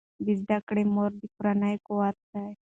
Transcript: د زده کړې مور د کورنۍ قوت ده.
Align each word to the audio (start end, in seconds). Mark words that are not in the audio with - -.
د 0.25 0.27
زده 0.41 0.57
کړې 0.67 0.83
مور 0.93 1.11
د 1.21 1.23
کورنۍ 1.35 1.75
قوت 1.85 2.17
ده. 2.31 2.43